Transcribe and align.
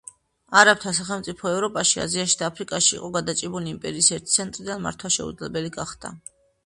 არაბთა 0.59 0.93
სახელმწიფო 0.99 1.49
ევროპაში, 1.57 1.99
აზიაში 2.05 2.39
და 2.39 2.47
აფრიკაში 2.51 2.91
იყო 3.01 3.09
გადაჭიმული, 3.17 3.71
იმპერიის 3.75 4.09
ერთი 4.17 4.35
ცენტრიდან 4.39 4.83
მართვა 4.87 5.13
შეუძლებელი 5.19 5.73
გახდა. 5.77 6.13